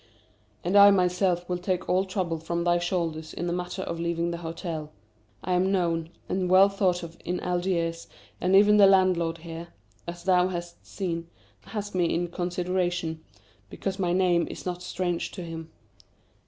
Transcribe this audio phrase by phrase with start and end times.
[0.63, 4.31] And I myself will take all trouble from thy shoulders in the matter of leaving
[4.31, 4.89] the hotel.
[5.43, 8.07] I am known and well thought of in Algiers
[8.41, 9.67] and even the landlord here,
[10.07, 11.27] as thou hast seen,
[11.65, 13.23] has me in consideration,
[13.69, 15.69] because my name is not strange to him.